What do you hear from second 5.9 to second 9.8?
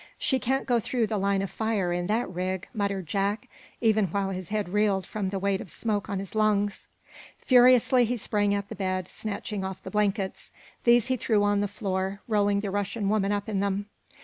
on his lungs. Furiously he sprang at the bed, snatching